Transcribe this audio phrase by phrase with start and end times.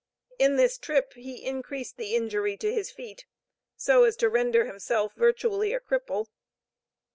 [0.39, 3.27] In this trip he increased the injury to his feet,
[3.75, 6.25] so as to render himself virtually a cripple.